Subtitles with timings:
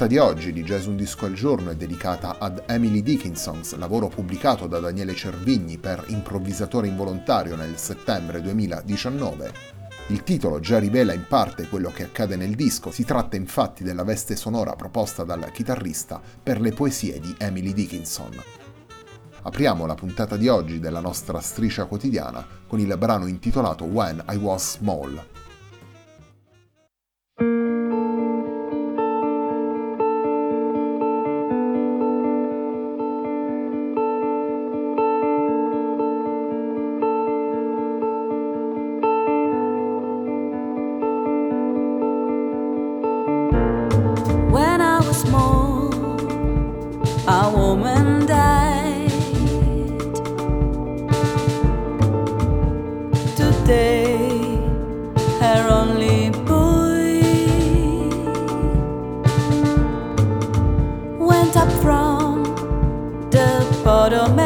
[0.00, 4.08] Puntata di oggi di Jazz Un Disco al Giorno è dedicata ad Emily Dickinson's lavoro
[4.08, 9.52] pubblicato da Daniele Cervigni per Improvvisatore involontario nel settembre 2019.
[10.06, 14.02] Il titolo già rivela in parte quello che accade nel disco, si tratta infatti della
[14.02, 18.42] veste sonora proposta dal chitarrista per le poesie di Emily Dickinson.
[19.42, 24.36] Apriamo la puntata di oggi della nostra striscia quotidiana con il brano intitolato When I
[24.36, 25.29] Was Small.
[61.56, 62.42] up from
[63.30, 64.38] the bottom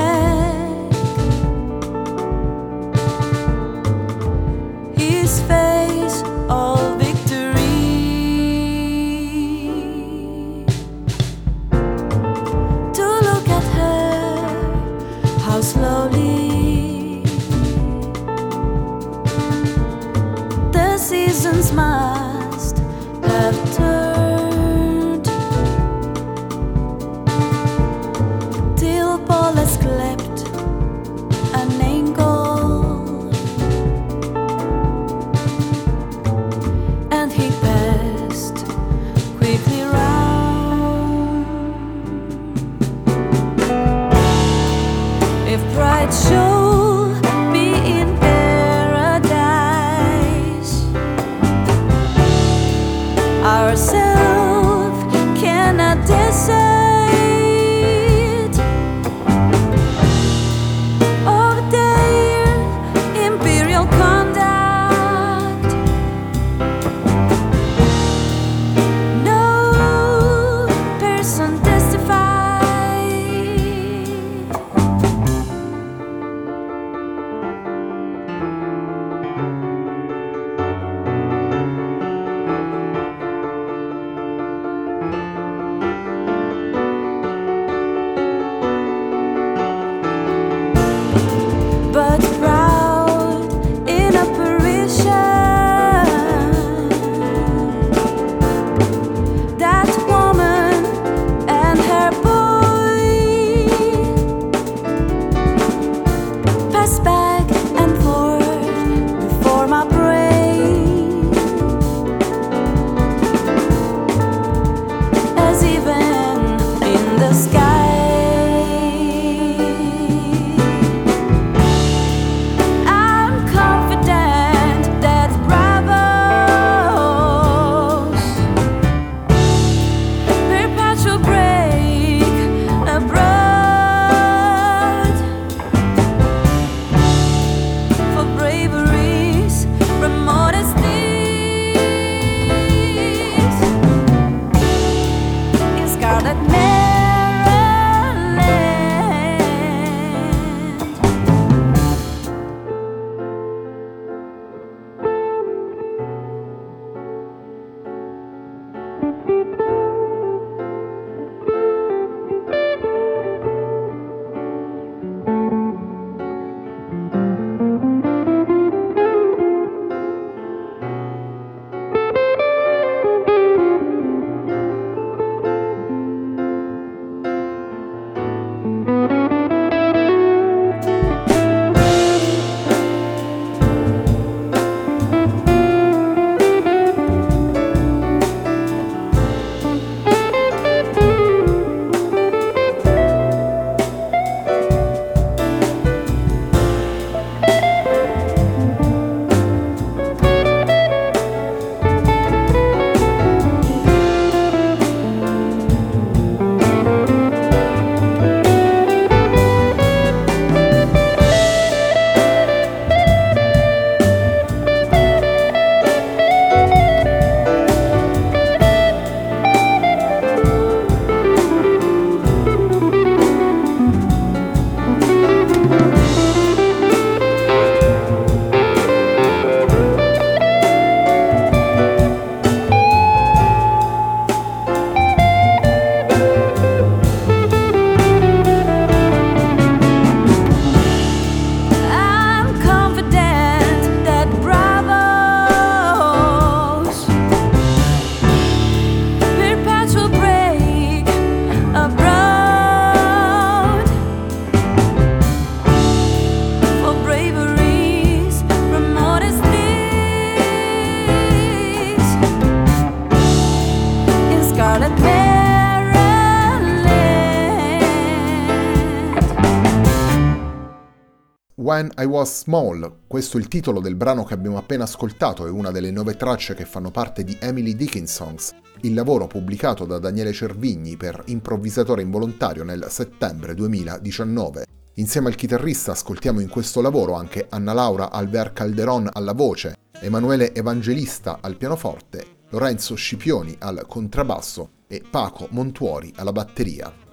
[271.84, 275.50] When I Was Small, questo è il titolo del brano che abbiamo appena ascoltato, è
[275.50, 280.32] una delle nove tracce che fanno parte di Emily Dickinson's, il lavoro pubblicato da Daniele
[280.32, 284.64] Cervigni per Improvvisatore involontario nel settembre 2019.
[284.94, 290.54] Insieme al chitarrista ascoltiamo in questo lavoro anche Anna Laura Alver Calderon alla voce, Emanuele
[290.54, 297.03] Evangelista al pianoforte, Lorenzo Scipioni al contrabbasso e Paco Montuori alla batteria.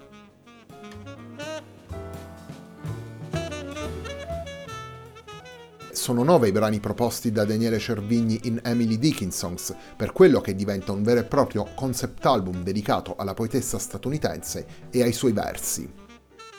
[6.02, 10.90] Sono nove i brani proposti da Daniele Cervigni in Emily Dickinson's, per quello che diventa
[10.90, 15.88] un vero e proprio concept album dedicato alla poetessa statunitense e ai suoi versi.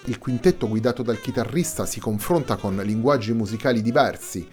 [0.06, 4.48] Il quintetto guidato dal chitarrista si confronta con linguaggi musicali diversi.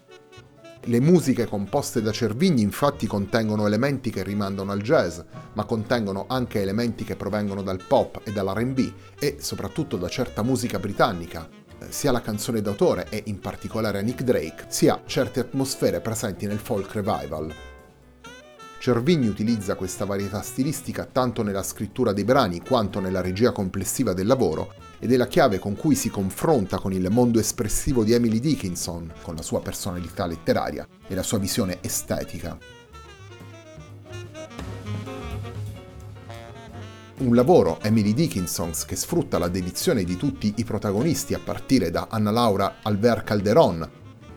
[0.83, 5.21] Le musiche composte da Cervigni infatti contengono elementi che rimandano al jazz,
[5.53, 10.81] ma contengono anche elementi che provengono dal pop e dall'RB e soprattutto da certa musica
[10.81, 11.49] britannica,
[11.89, 16.59] sia la canzone d'autore e in particolare a Nick Drake, sia certe atmosfere presenti nel
[16.59, 17.55] folk revival.
[18.81, 24.27] Cervigni utilizza questa varietà stilistica tanto nella scrittura dei brani quanto nella regia complessiva del
[24.27, 28.41] lavoro ed è la chiave con cui si confronta con il mondo espressivo di Emily
[28.41, 32.80] Dickinson, con la sua personalità letteraria e la sua visione estetica.
[37.21, 42.07] Un lavoro, Emily Dickinson's, che sfrutta la dedizione di tutti i protagonisti a partire da
[42.09, 43.91] Anna Laura Alver Calderon,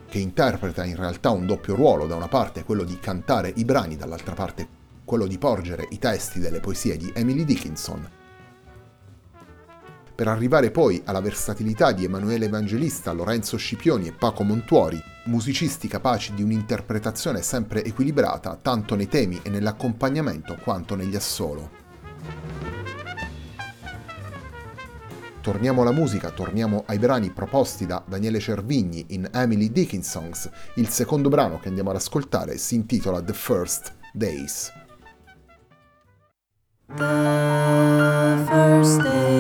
[0.10, 3.96] che interpreta in realtà un doppio ruolo, da una parte quello di cantare i brani,
[3.96, 4.68] dall'altra parte
[5.06, 8.06] quello di porgere i testi delle poesie di Emily Dickinson,
[10.14, 16.34] per arrivare poi alla versatilità di Emanuele Evangelista, Lorenzo Scipioni e Paco Montuori, musicisti capaci
[16.34, 21.83] di un'interpretazione sempre equilibrata tanto nei temi e nell'accompagnamento quanto negli assolo.
[25.44, 30.50] Torniamo alla musica, torniamo ai brani proposti da Daniele Cervigni in Emily Dickinson's.
[30.76, 34.72] Il secondo brano che andiamo ad ascoltare si intitola The First Days.
[36.96, 39.33] The first days,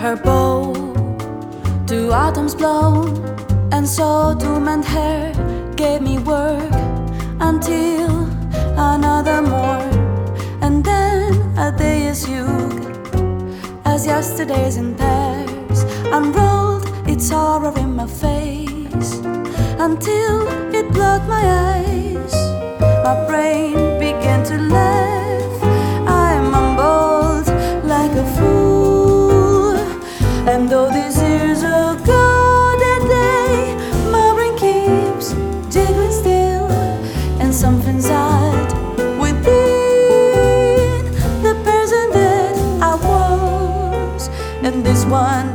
[0.00, 0.72] her bow
[1.86, 3.14] to atoms blown,
[3.70, 5.30] and so to mend hair
[5.76, 6.72] gave me work
[7.38, 8.10] until
[8.78, 9.92] another morn,
[10.62, 12.46] and then a day is you,
[13.84, 15.84] as yesterday's in pairs
[16.16, 19.12] unrolled its horror in my face
[19.86, 22.34] until it blocked my eyes.
[23.04, 25.19] My brain began to laugh.
[30.52, 32.24] And though these years ago
[32.84, 33.76] that day,
[34.10, 35.30] my brain keeps
[35.72, 36.66] jiggling still,
[37.40, 38.72] and something's odd
[39.20, 41.04] within
[41.46, 44.28] the person that I was,
[44.64, 45.54] and this one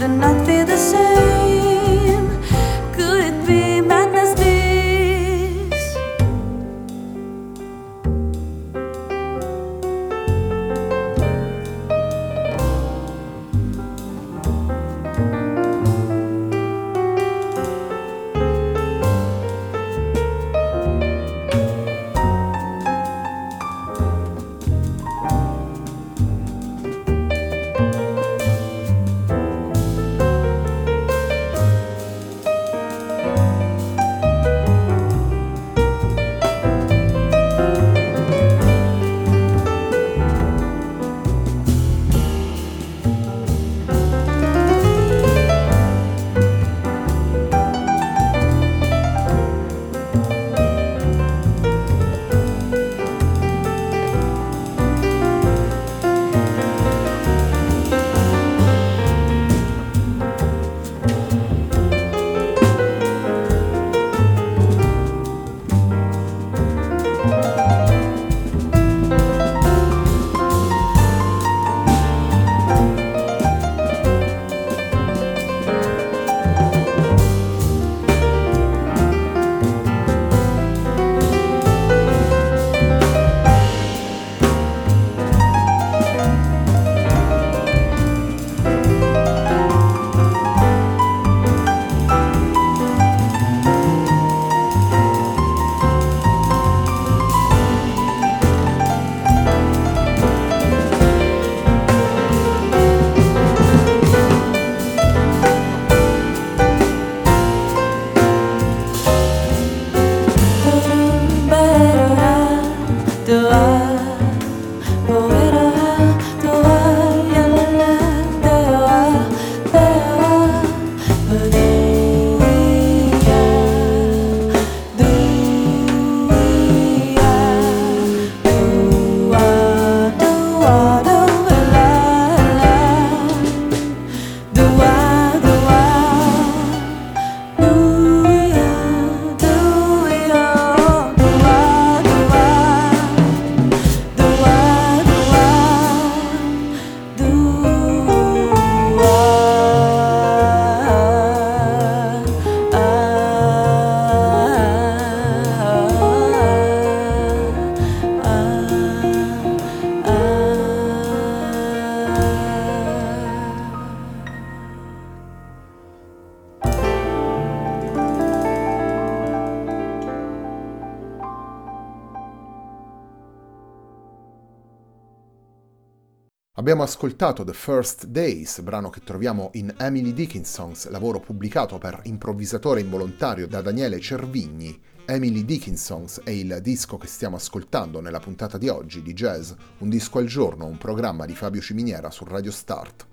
[176.65, 182.79] Abbiamo ascoltato The First Days, brano che troviamo in Emily Dickinson's lavoro pubblicato per improvvisatore
[182.79, 184.81] involontario da Daniele Cervigni.
[185.05, 189.89] Emily Dickinson's è il disco che stiamo ascoltando nella puntata di oggi di Jazz, un
[189.89, 193.05] disco al giorno, un programma di Fabio Ciminiera su Radio Start.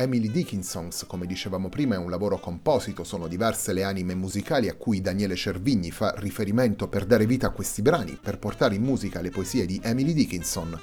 [0.00, 4.74] Emily Dickinson's, come dicevamo prima, è un lavoro composito, sono diverse le anime musicali a
[4.74, 9.20] cui Daniele Cervigni fa riferimento per dare vita a questi brani, per portare in musica
[9.20, 10.80] le poesie di Emily Dickinson.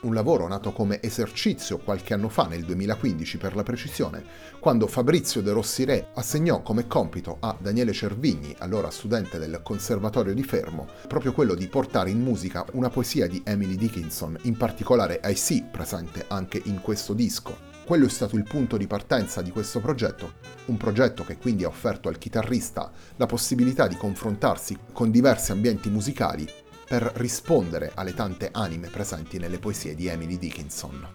[0.00, 4.24] Un lavoro nato come esercizio qualche anno fa, nel 2015 per la precisione,
[4.58, 10.32] quando Fabrizio De Rossi Re assegnò come compito a Daniele Cervigni, allora studente del Conservatorio
[10.32, 15.20] di Fermo, proprio quello di portare in musica una poesia di Emily Dickinson, in particolare
[15.22, 17.73] I See, presente anche in questo disco.
[17.84, 20.36] Quello è stato il punto di partenza di questo progetto,
[20.66, 25.90] un progetto che quindi ha offerto al chitarrista la possibilità di confrontarsi con diversi ambienti
[25.90, 26.48] musicali
[26.88, 31.08] per rispondere alle tante anime presenti nelle poesie di Emily Dickinson.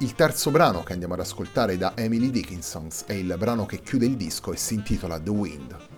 [0.00, 4.06] Il terzo brano che andiamo ad ascoltare da Emily Dickinson è il brano che chiude
[4.06, 5.97] il disco e si intitola The Wind.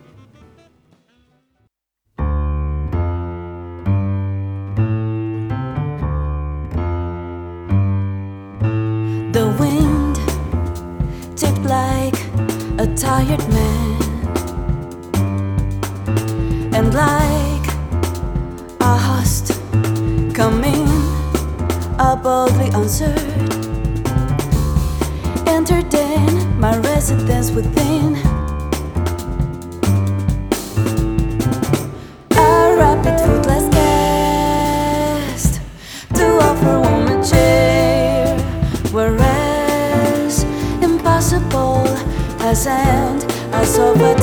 [43.70, 44.19] Sand I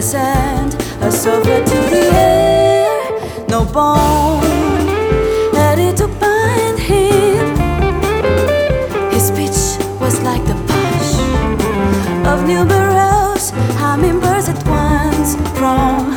[0.00, 3.46] sent a sofa to the air.
[3.48, 4.86] No bone
[5.52, 7.56] ready to bind him.
[9.10, 11.12] His speech was like the push
[12.26, 16.09] of numerous hummingbirds at once from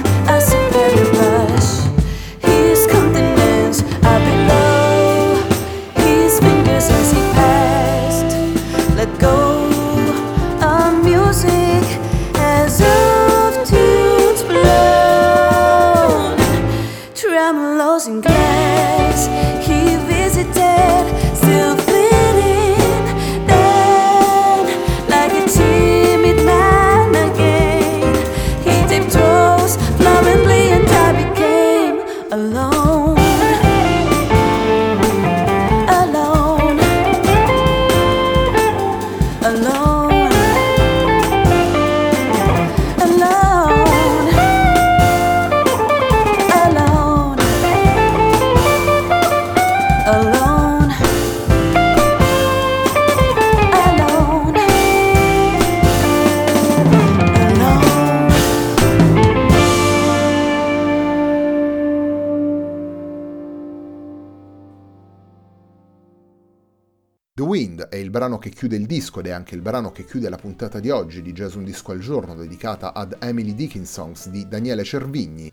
[67.35, 70.05] The Wind è il brano che chiude il disco ed è anche il brano che
[70.05, 74.29] chiude la puntata di oggi di Jazz Un Disco al Giorno dedicata ad Emily Dickinsons
[74.29, 75.51] di Daniele Cervigni,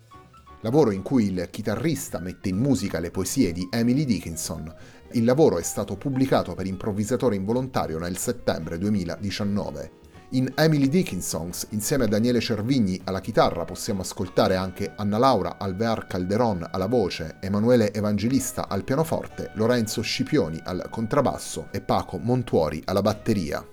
[0.60, 4.70] lavoro in cui il chitarrista mette in musica le poesie di Emily Dickinson.
[5.12, 9.90] Il lavoro è stato pubblicato per improvvisatore involontario nel settembre 2019.
[10.32, 16.06] In Emily Dickinsons, insieme a Daniele Cervigni alla chitarra, possiamo ascoltare anche Anna Laura Alvear
[16.06, 23.02] Calderon alla voce, Emanuele Evangelista al pianoforte, Lorenzo Scipioni al contrabbasso e Paco Montuori alla
[23.02, 23.66] batteria.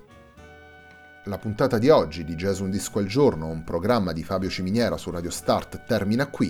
[1.26, 4.98] La puntata di oggi di Jazz Un Disco al Giorno, un programma di Fabio Ciminiera
[4.98, 6.50] su Radio Start, termina qui.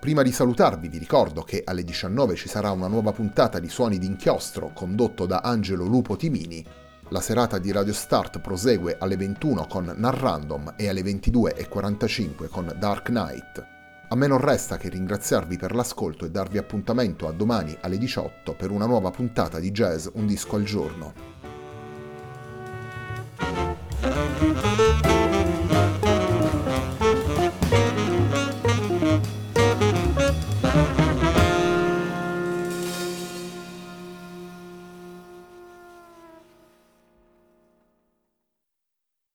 [0.00, 3.98] Prima di salutarvi vi ricordo che alle 19 ci sarà una nuova puntata di Suoni
[3.98, 6.64] d'inchiostro condotto da Angelo Lupo Timini.
[7.08, 13.06] La serata di Radio Start prosegue alle 21 con Narrandom e alle 22.45 con Dark
[13.06, 13.66] Knight.
[14.08, 18.54] A me non resta che ringraziarvi per l'ascolto e darvi appuntamento a domani alle 18
[18.54, 21.31] per una nuova puntata di Jazz Un Disco al Giorno.